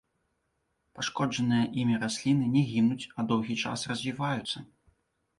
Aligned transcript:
Пашкоджаныя 0.99 1.65
імі 1.81 1.95
расліны 2.03 2.47
не 2.55 2.63
гінуць, 2.69 3.05
а 3.17 3.25
доўгі 3.33 3.57
час 3.65 3.79
развіваюцца. 3.93 4.57